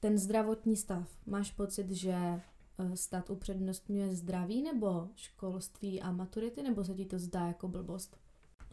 [0.00, 6.84] Ten zdravotní stav, máš pocit, že eh, stát upřednostňuje zdraví nebo školství a maturity, nebo
[6.84, 8.16] se ti to zdá jako blbost?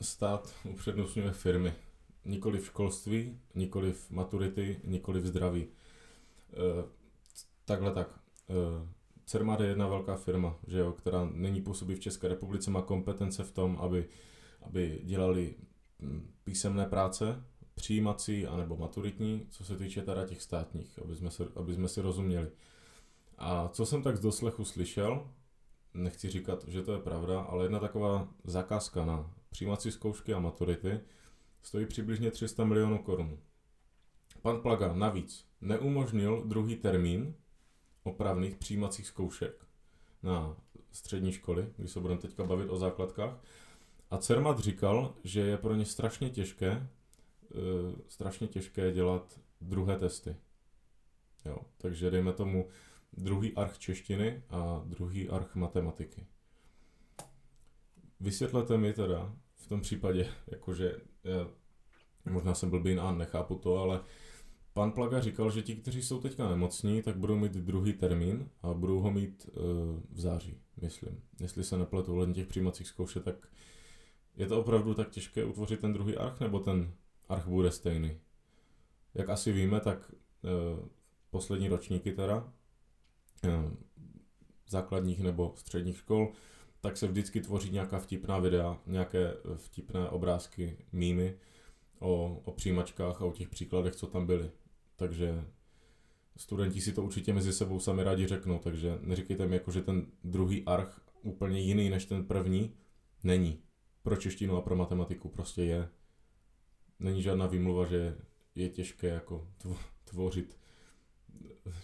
[0.01, 1.73] Stát upřednostňuje firmy.
[2.25, 5.67] Nikoli v školství, nikoli v maturity, nikoli v zdraví.
[6.53, 6.89] Eh,
[7.65, 8.19] Takhle tak.
[8.49, 8.87] Eh,
[9.25, 13.43] Cermad je jedna velká firma, že jo, která není působí v České republice, má kompetence
[13.43, 14.09] v tom, aby,
[14.61, 15.55] aby dělali
[16.43, 17.43] písemné práce,
[17.75, 22.01] přijímací anebo maturitní, co se týče teda těch státních, aby jsme, si, aby jsme si
[22.01, 22.51] rozuměli.
[23.37, 25.27] A co jsem tak z doslechu slyšel,
[25.93, 30.99] nechci říkat, že to je pravda, ale jedna taková zakázka na přijímací zkoušky a maturity
[31.63, 33.37] stojí přibližně 300 milionů korun.
[34.41, 37.35] Pan Plaga navíc neumožnil druhý termín
[38.03, 39.65] opravných přijímacích zkoušek
[40.23, 40.57] na
[40.91, 43.43] střední školy, když se budeme teďka bavit o základkách.
[44.15, 50.35] A Cermat říkal, že je pro ně strašně těžké, uh, strašně těžké dělat druhé testy.
[51.45, 52.67] Jo, takže dejme tomu
[53.13, 56.25] druhý arch češtiny a druhý arch matematiky.
[58.19, 61.47] Vysvětlete mi teda v tom případě, jakože já,
[62.25, 64.01] možná jsem blbý a nechápu to, ale
[64.73, 68.73] pan Plaga říkal, že ti, kteří jsou teďka nemocní, tak budou mít druhý termín a
[68.73, 69.63] budou ho mít uh,
[70.11, 71.21] v září, myslím.
[71.39, 73.47] Jestli se nepletu ohledně těch přijímacích zkoušek, tak
[74.37, 76.93] je to opravdu tak těžké utvořit ten druhý arch, nebo ten
[77.29, 78.19] arch bude stejný?
[79.13, 80.87] Jak asi víme, tak uh,
[81.29, 82.53] poslední ročníky teda,
[83.43, 83.71] uh,
[84.69, 86.31] základních nebo středních škol,
[86.81, 91.37] tak se vždycky tvoří nějaká vtipná videa, nějaké vtipné obrázky, mýmy
[91.99, 94.51] o, o přijímačkách a o těch příkladech, co tam byly.
[94.95, 95.45] Takže
[96.37, 100.07] studenti si to určitě mezi sebou sami rádi řeknou, takže neříkejte mi jako, že ten
[100.23, 102.73] druhý arch úplně jiný než ten první
[103.23, 103.64] není.
[104.05, 105.89] Pro češtinu a pro matematiku prostě je.
[106.99, 108.17] Není žádná výmluva, že
[108.55, 109.47] je těžké jako
[110.03, 110.57] tvořit,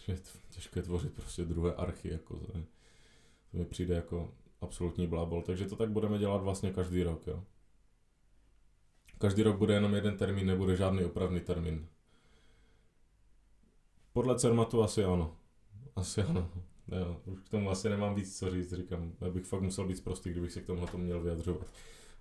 [0.06, 2.52] že je těžké tvořit prostě druhé archy, jako to,
[3.52, 7.44] to mi přijde jako absolutní blábol, takže to tak budeme dělat vlastně každý rok, jo.
[9.18, 11.88] Každý rok bude jenom jeden termín, nebude žádný opravný termín.
[14.14, 15.38] Podle Cermatu asi ano.
[15.96, 16.52] Asi ano.
[17.00, 20.04] Jo, už k tomu asi nemám víc co říct, říkám, já bych fakt musel být
[20.04, 21.68] prostý, kdybych se k tomuhle měl vyjadřovat,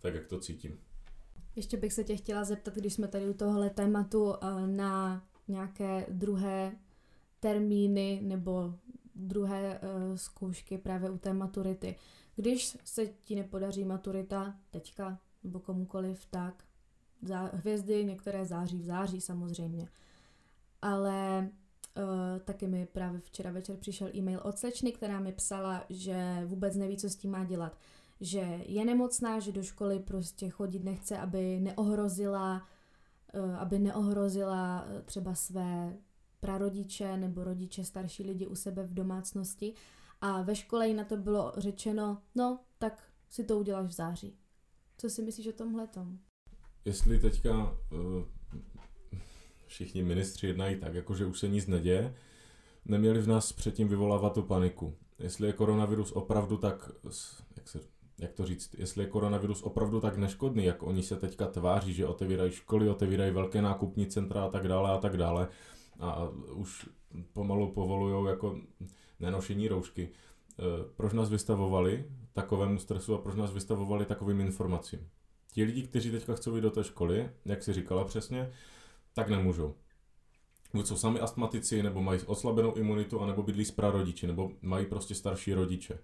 [0.00, 0.78] tak jak to cítím.
[1.56, 6.06] Ještě bych se tě chtěla zeptat, když jsme tady u tohohle tématu eh, na nějaké
[6.08, 6.72] druhé
[7.40, 8.74] termíny nebo
[9.14, 11.96] druhé uh, zkoušky právě u té maturity.
[12.36, 16.64] Když se ti nepodaří maturita teďka nebo komukoliv, tak
[17.52, 19.88] hvězdy některé září v září samozřejmě.
[20.82, 21.50] Ale
[21.96, 26.76] uh, taky mi právě včera večer přišel e-mail od slečny, která mi psala, že vůbec
[26.76, 27.78] neví, co s tím má dělat.
[28.20, 32.68] Že je nemocná, že do školy prostě chodit nechce, aby neohrozila,
[33.34, 35.96] uh, aby neohrozila třeba své
[36.40, 39.74] prarodiče nebo rodiče, starší lidi u sebe v domácnosti.
[40.20, 44.36] A ve škole jí na to bylo řečeno, no, tak si to uděláš v září.
[44.98, 46.18] Co si myslíš o tomhle tom?
[46.84, 48.24] Jestli teďka uh,
[49.66, 52.14] všichni ministři jednají tak, jako že už se nic neděje,
[52.84, 54.96] neměli v nás předtím vyvolávat tu paniku.
[55.18, 56.90] Jestli je koronavirus opravdu tak,
[57.56, 57.80] jak, se,
[58.20, 62.06] jak to říct, jestli je koronavirus opravdu tak neškodný, jak oni se teďka tváří, že
[62.06, 65.48] otevírají školy, otevírají velké nákupní centra a tak dále a tak dále,
[66.00, 66.88] a už
[67.32, 68.60] pomalu povolují jako
[69.20, 70.02] nenošení roušky.
[70.02, 70.62] E,
[70.96, 75.08] proč nás vystavovali takovému stresu a proč nás vystavovali takovým informacím?
[75.52, 78.50] Ti lidi, kteří teďka chcou jít do té školy, jak si říkala přesně,
[79.14, 79.74] tak nemůžou.
[80.74, 85.14] Buď jsou sami astmatici, nebo mají oslabenou imunitu, anebo bydlí s prarodiči, nebo mají prostě
[85.14, 85.98] starší rodiče.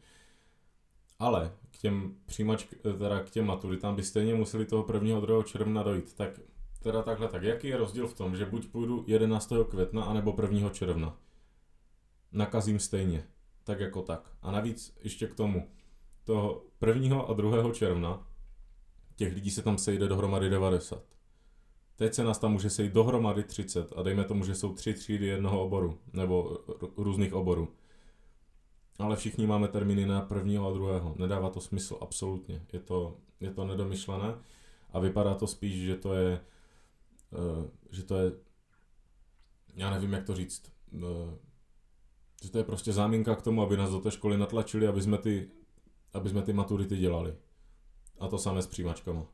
[1.19, 2.67] Ale k těm přijímač,
[2.99, 5.21] teda k těm maturitám by stejně museli toho 1.
[5.21, 5.43] 2.
[5.43, 6.15] června dojít.
[6.15, 6.41] Tak
[6.83, 9.53] teda takhle, tak jaký je rozdíl v tom, že buď půjdu 11.
[9.71, 10.71] května, anebo 1.
[10.71, 11.17] června?
[12.33, 13.25] Nakazím stejně,
[13.65, 14.33] tak jako tak.
[14.43, 15.69] A navíc ještě k tomu,
[16.25, 17.21] toho 1.
[17.21, 17.73] a 2.
[17.73, 18.27] června
[19.17, 21.03] těch lidí se tam sejde dohromady 90.
[21.97, 25.27] Teď se nás tam může sejít dohromady 30 a dejme tomu, že jsou tři třídy
[25.27, 26.59] jednoho oboru, nebo
[26.97, 27.69] různých oborů.
[28.99, 31.15] Ale všichni máme termíny na prvního a druhého.
[31.19, 32.63] Nedává to smysl, absolutně.
[32.73, 34.35] Je to, je to nedomyšlené
[34.93, 36.41] a vypadá to spíš, že to je
[37.33, 38.33] Eh, že to je,
[39.75, 41.39] já nevím, jak to říct, eh,
[42.43, 45.19] že to je prostě záminka k tomu, aby nás do té školy natlačili, aby jsme
[45.19, 45.51] ty,
[46.13, 47.37] aby jsme ty maturity dělali.
[48.19, 49.27] A to samé s přijímačkama.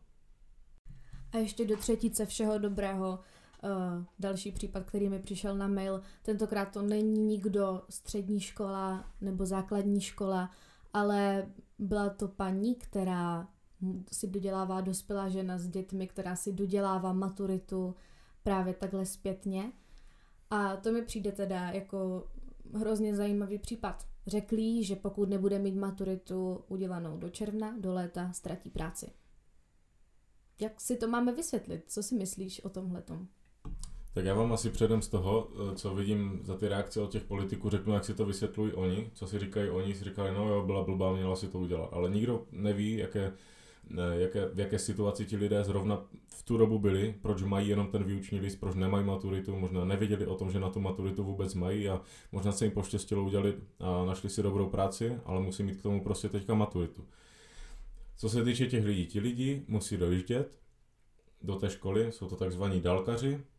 [1.32, 3.18] A ještě do třetice všeho dobrého.
[3.64, 6.02] Uh, další případ, který mi přišel na mail.
[6.22, 10.50] Tentokrát to není nikdo střední škola nebo základní škola,
[10.92, 11.48] ale
[11.78, 13.48] byla to paní, která
[14.12, 17.94] si dodělává dospělá žena s dětmi, která si dodělává maturitu
[18.42, 19.72] právě takhle zpětně.
[20.50, 22.28] A to mi přijde teda jako
[22.74, 24.06] hrozně zajímavý případ.
[24.26, 29.10] Řekli, že pokud nebude mít maturitu udělanou do června, do léta, ztratí práci.
[30.60, 31.84] Jak si to máme vysvětlit?
[31.86, 33.28] Co si myslíš o tomhletom?
[34.14, 37.24] Tak já vám asi předem z toho, eh, co vidím za ty reakce od těch
[37.24, 40.62] politiků, řeknu, jak si to vysvětlují oni, co si říkají oni, si říkali, no jo,
[40.66, 41.88] byla blbá, měla si to udělat.
[41.92, 43.32] Ale nikdo neví, jaké
[44.12, 48.04] jaké, v jaké situaci ti lidé zrovna v tu dobu byli, proč mají jenom ten
[48.04, 51.88] výuční list, proč nemají maturitu, možná nevěděli o tom, že na tu maturitu vůbec mají
[51.88, 52.00] a
[52.32, 56.04] možná se jim poštěstilo udělat a našli si dobrou práci, ale musí mít k tomu
[56.04, 57.04] prostě teďka maturitu.
[58.16, 60.58] Co se týče těch lidí, ti lidi musí dojíždět
[61.42, 63.51] do té školy, jsou to takzvaní dálkaři, eh,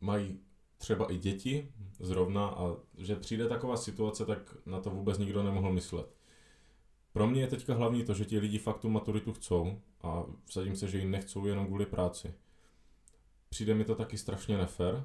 [0.00, 0.40] mají
[0.78, 5.72] třeba i děti zrovna a že přijde taková situace, tak na to vůbec nikdo nemohl
[5.72, 6.16] myslet.
[7.12, 10.76] Pro mě je teďka hlavní to, že ti lidi fakt tu maturitu chcou a vsadím
[10.76, 12.34] se, že ji nechcou jenom kvůli práci.
[13.48, 15.04] Přijde mi to taky strašně nefér,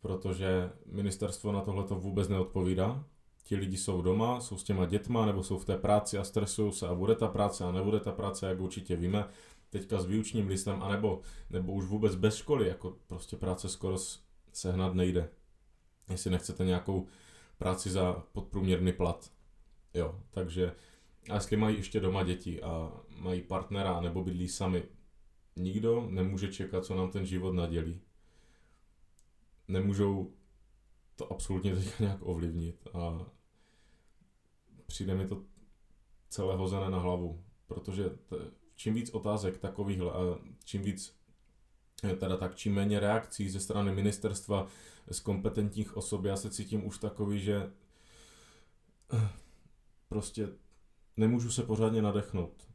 [0.00, 3.04] protože ministerstvo na tohle to vůbec neodpovídá.
[3.44, 6.72] Ti lidi jsou doma, jsou s těma dětma, nebo jsou v té práci a stresují
[6.72, 9.24] se a bude ta práce a nebude ta práce, jak určitě víme,
[9.72, 13.96] teďka s výučním listem, anebo nebo už vůbec bez školy, jako prostě práce skoro
[14.52, 15.28] sehnat nejde.
[16.10, 17.06] Jestli nechcete nějakou
[17.58, 19.32] práci za podprůměrný plat.
[19.94, 20.74] Jo, takže
[21.30, 24.84] a jestli mají ještě doma děti a mají partnera nebo bydlí sami,
[25.56, 28.00] nikdo nemůže čekat, co nám ten život nadělí.
[29.68, 30.32] Nemůžou
[31.16, 33.26] to absolutně teď nějak ovlivnit a
[34.86, 35.44] přijde mi to
[36.28, 41.16] celé hozené na hlavu, protože t- čím víc otázek takových a čím víc
[42.20, 44.66] teda tak čím méně reakcí ze strany ministerstva
[45.10, 47.72] z kompetentních osob, já se cítím už takový, že
[50.08, 50.48] prostě
[51.16, 52.68] nemůžu se pořádně nadechnout.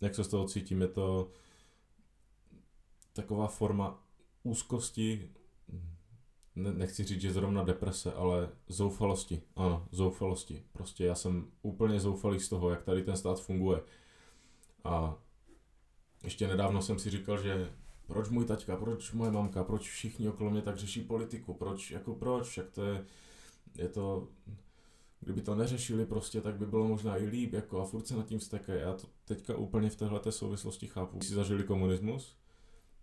[0.00, 0.80] Jak se z toho cítím?
[0.80, 1.30] Je to
[3.12, 4.02] taková forma
[4.42, 5.30] úzkosti,
[6.56, 9.42] ne, nechci říct, že zrovna deprese, ale zoufalosti.
[9.56, 10.62] Ano, zoufalosti.
[10.72, 13.80] Prostě já jsem úplně zoufalý z toho, jak tady ten stát funguje.
[14.84, 15.16] A
[16.24, 17.70] ještě nedávno jsem si říkal, že
[18.06, 22.14] proč můj taťka, proč moje mamka, proč všichni okolo mě tak řeší politiku, proč, jako
[22.14, 23.04] proč, však to je,
[23.78, 24.28] je to,
[25.20, 28.26] kdyby to neřešili prostě, tak by bylo možná i líp, jako a furt se nad
[28.26, 28.80] tím vstekají.
[28.80, 31.16] Já to teďka úplně v téhle souvislosti chápu.
[31.16, 32.36] My si zažili komunismus,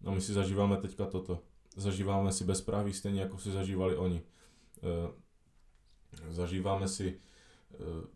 [0.01, 1.43] no my si zažíváme teďka toto.
[1.75, 4.21] Zažíváme si bezpráví stejně, jako si zažívali oni.
[4.83, 5.11] E,
[6.33, 7.19] zažíváme si,
[7.73, 8.07] e,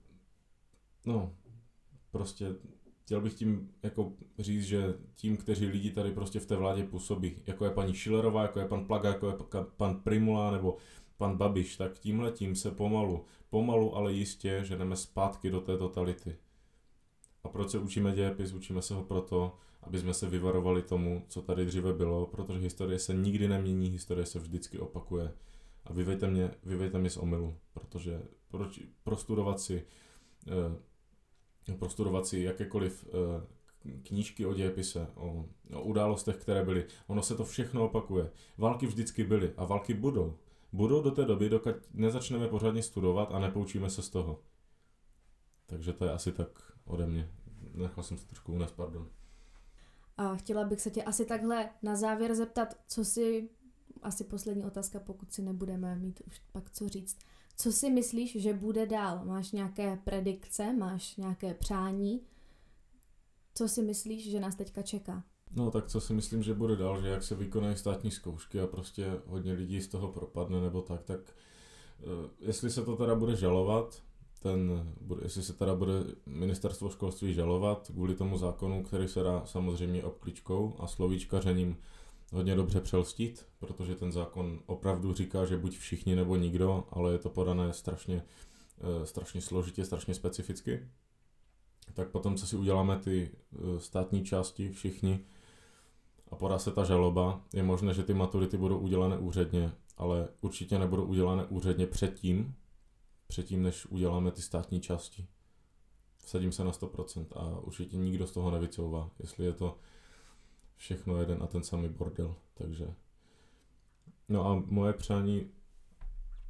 [1.05, 1.35] no,
[2.11, 2.55] prostě
[3.05, 7.37] chtěl bych tím jako říct, že tím, kteří lidi tady prostě v té vládě působí,
[7.47, 9.35] jako je paní Šilerová, jako je pan Plaga, jako je
[9.77, 10.77] pan Primula nebo
[11.17, 15.77] pan Babiš, tak tímhle tím se pomalu, pomalu, ale jistě, že jdeme zpátky do té
[15.77, 16.35] totality.
[17.43, 18.53] A proč se učíme dějepis?
[18.53, 22.99] Učíme se ho proto, aby jsme se vyvarovali tomu, co tady dříve bylo, protože historie
[22.99, 25.31] se nikdy nemění, historie se vždycky opakuje.
[25.85, 29.85] A vyvejte mě, vyvejte mě z omylu, protože proč, prostudovat si
[30.47, 30.51] eh,
[31.80, 33.47] prostudovat si jakékoliv eh,
[34.04, 36.86] knížky o dějepise, o, o událostech, které byly.
[37.08, 38.32] Ono se to všechno opakuje.
[38.58, 40.38] Války vždycky byly a války budou.
[40.74, 44.39] Budou do té doby, dokud nezačneme pořádně studovat a nepoučíme se z toho.
[45.65, 46.47] Takže to je asi tak
[46.86, 47.32] ode mě.
[47.74, 49.10] Nechal jsem se trošku unes, pardon.
[50.17, 53.50] A chtěla bych se tě asi takhle na závěr zeptat, co si,
[54.02, 57.17] asi poslední otázka, pokud si nebudeme mít už pak co říct.
[57.57, 59.25] Co si myslíš, že bude dál?
[59.25, 62.21] Máš nějaké predikce, máš nějaké přání?
[63.53, 65.23] Co si myslíš, že nás teďka čeká?
[65.55, 68.67] No tak co si myslím, že bude dál, že jak se vykonají státní zkoušky a
[68.67, 71.19] prostě hodně lidí z toho propadne nebo tak, tak
[71.99, 74.01] eh, jestli se to teda bude žalovat,
[74.41, 75.93] ten, jestli se teda bude
[76.25, 81.77] ministerstvo školství žalovat kvůli tomu zákonu, který se dá samozřejmě obkličkou a slovíčkařením
[82.32, 87.17] hodně dobře přelstit, protože ten zákon opravdu říká, že buď všichni nebo nikdo, ale je
[87.17, 88.24] to podané strašně,
[88.80, 90.88] eh, strašně složitě, strašně specificky.
[91.94, 95.20] Tak potom, co si uděláme ty eh, státní části všichni
[96.32, 100.80] a podá se ta žaloba, je možné, že ty maturity budou udělané úředně, ale určitě
[100.80, 102.56] nebudou udělané úředně předtím,
[103.28, 105.28] předtím, než uděláme ty státní části.
[106.17, 109.10] Vsadím se na 100% a určitě nikdo z toho nevycouvá.
[109.20, 109.78] Jestli je to
[110.82, 112.94] všechno jeden a ten samý bordel, takže.
[114.30, 115.50] No a moje přání,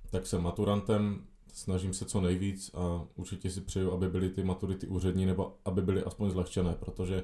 [0.10, 4.88] tak jsem maturantem, snažím se co nejvíc a určitě si přeju, aby byly ty maturity
[4.88, 7.24] úřední nebo aby byly aspoň zlehčené, protože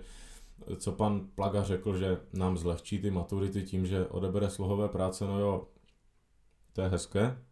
[0.77, 5.39] co pan Plaga řekl, že nám zlehčí ty maturity tím, že odebere slohové práce, no
[5.39, 5.67] jo,
[6.73, 7.43] to je hezké,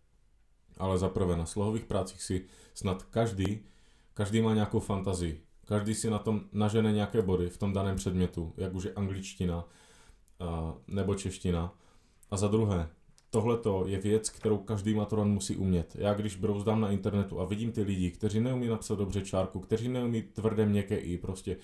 [0.77, 3.59] ale zaprvé na slohových prácích si snad každý,
[4.13, 5.44] každý má nějakou fantazii.
[5.65, 9.65] Každý si na tom nažene nějaké body v tom daném předmětu, jak už je angličtina
[10.87, 11.73] nebo čeština.
[12.31, 12.89] A za druhé,
[13.29, 15.95] tohle je věc, kterou každý maturant musí umět.
[15.99, 19.87] Já když brouzdám na internetu a vidím ty lidi, kteří neumí napsat dobře čárku, kteří
[19.87, 21.57] neumí tvrdé měkké i, prostě e,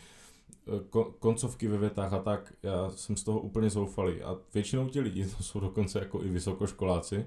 [1.20, 4.22] koncovky ve větách a tak, já jsem z toho úplně zoufalý.
[4.22, 7.26] A většinou ti lidi, to jsou dokonce jako i vysokoškoláci,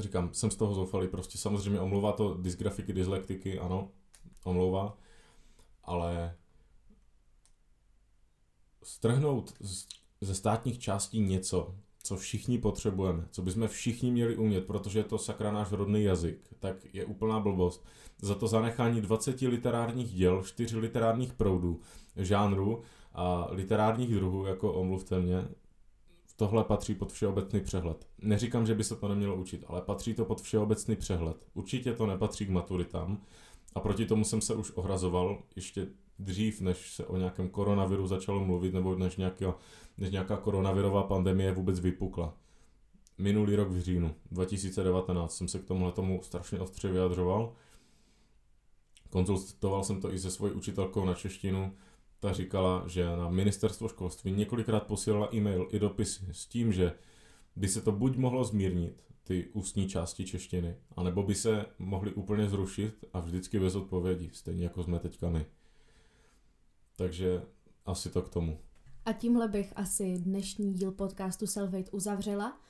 [0.00, 3.90] říkám, jsem z toho zoufalý, prostě samozřejmě omlouvá to dysgrafiky, dyslektiky, ano,
[4.44, 4.98] omlouvá,
[5.84, 6.36] ale
[8.82, 9.54] strhnout
[10.20, 15.18] ze státních částí něco, co všichni potřebujeme, co bychom všichni měli umět, protože je to
[15.18, 17.84] sakra náš rodný jazyk, tak je úplná blbost.
[18.22, 21.80] Za to zanechání 20 literárních děl, 4 literárních proudů,
[22.16, 22.82] žánrů
[23.12, 25.48] a literárních druhů, jako omluvte mě,
[26.36, 28.06] tohle patří pod všeobecný přehled.
[28.18, 31.36] Neříkám, že by se to nemělo učit, ale patří to pod všeobecný přehled.
[31.54, 33.22] Určitě to nepatří k maturitám
[33.74, 35.86] a proti tomu jsem se už ohrazoval ještě
[36.18, 39.54] dřív, než se o nějakém koronaviru začalo mluvit, nebo než nějaká,
[39.98, 42.34] než nějaká koronavirová pandemie vůbec vypukla.
[43.18, 47.52] Minulý rok v říjnu 2019 jsem se k tomuhle tomu strašně ostře vyjadřoval.
[49.10, 51.72] Konzultoval jsem to i se svojí učitelkou na češtinu,
[52.20, 56.92] ta říkala, že na ministerstvo školství několikrát posílala e-mail i dopisy s tím, že
[57.56, 62.48] by se to buď mohlo zmírnit, ty ústní části češtiny, anebo by se mohly úplně
[62.48, 65.46] zrušit a vždycky bez odpovědi, stejně jako jsme teďka my.
[66.96, 67.42] Takže
[67.86, 68.58] asi to k tomu.
[69.04, 72.60] A tímhle bych asi dnešní díl podcastu Selvate uzavřela.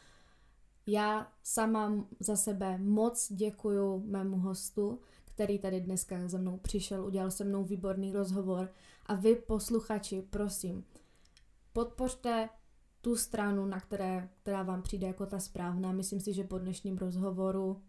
[0.86, 5.00] Já sama za sebe moc děkuju mému hostu,
[5.36, 8.70] který tady dneska za mnou přišel, udělal se mnou výborný rozhovor.
[9.06, 10.84] A vy, posluchači, prosím,
[11.72, 12.48] podpořte
[13.00, 15.92] tu stranu, na které, která vám přijde jako ta správná.
[15.92, 17.82] Myslím si, že po dnešním rozhovoru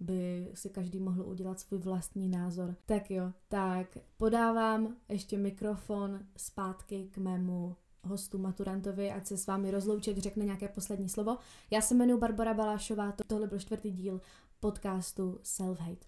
[0.00, 2.74] by si každý mohl udělat svůj vlastní názor.
[2.86, 9.70] Tak jo, tak podávám ještě mikrofon zpátky k mému hostu Maturantovi, ať se s vámi
[9.70, 11.36] rozloučit, řekne nějaké poslední slovo.
[11.70, 14.20] Já se jmenuji Barbara Balášová, tohle byl čtvrtý díl
[14.60, 16.07] podcastu Self-Hate.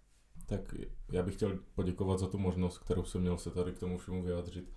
[0.51, 0.75] Tak
[1.13, 4.23] já bych chtěl poděkovat za tu možnost, kterou jsem měl se tady k tomu všemu
[4.23, 4.73] vyjádřit.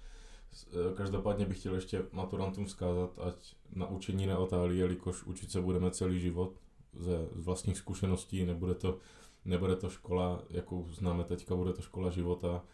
[0.67, 5.91] E, každopádně bych chtěl ještě maturantům vzkázat, ať na učení neotálí, jelikož učit se budeme
[5.91, 6.59] celý život
[6.93, 8.99] ze vlastních zkušeností, nebude to,
[9.45, 12.65] nebude to škola, jakou známe teďka, bude to škola života.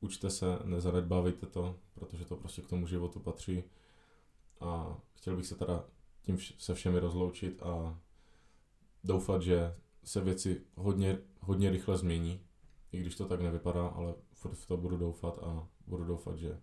[0.00, 3.64] Učte se, nezanedbávejte to, protože to prostě k tomu životu patří.
[4.60, 5.84] A chtěl bych se teda
[6.22, 7.98] tím se všemi rozloučit a
[9.04, 9.74] doufat, že
[10.04, 12.46] se věci hodně, hodně rychle změní,
[12.92, 16.60] i když to tak nevypadá, ale furt v to budu doufat a budu doufat, že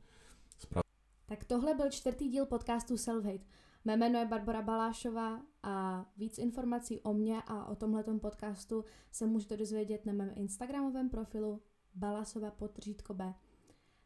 [0.58, 0.92] správně.
[1.26, 3.46] Tak tohle byl čtvrtý díl podcastu Self-Hate.
[3.86, 9.26] Mé jméno je Barbara Balášová a víc informací o mě a o tomhletom podcastu se
[9.26, 11.62] můžete dozvědět na mém Instagramovém profilu
[11.96, 13.34] balasova potržítko B.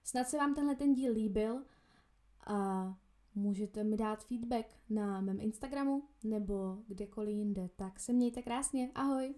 [0.03, 1.63] Snad se vám tenhle ten díl líbil
[2.47, 2.97] a
[3.35, 7.69] můžete mi dát feedback na mém Instagramu nebo kdekoliv jinde.
[7.75, 9.35] Tak se mějte krásně, ahoj!